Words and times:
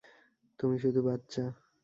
তুমি 0.59 0.75
শুধু 0.79 0.99
বাচ্চা। 1.01 1.43